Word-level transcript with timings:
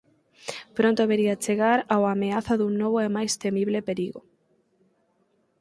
Pronto 0.77 1.01
vería 1.11 1.39
chegar 1.45 1.79
ao 1.93 2.01
ameaza 2.15 2.53
dun 2.57 2.73
novo 2.81 2.97
e 3.07 3.09
máis 3.15 3.31
temible 3.45 3.79
perigo. 3.89 4.21